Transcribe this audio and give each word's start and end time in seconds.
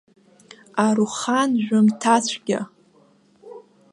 Арухан 0.85 1.51
жәымҭацәгьа! 1.63 2.59